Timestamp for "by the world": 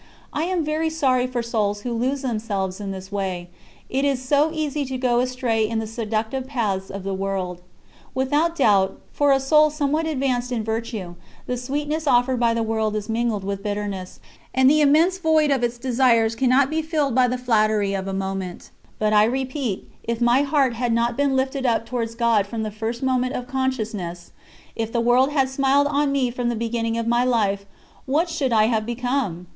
12.39-12.95